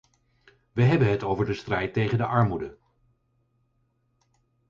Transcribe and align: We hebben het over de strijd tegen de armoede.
We 0.73 0.83
hebben 0.83 1.09
het 1.11 1.23
over 1.23 1.45
de 1.45 1.53
strijd 1.53 1.93
tegen 1.93 2.17
de 2.17 2.25
armoede. 2.25 2.77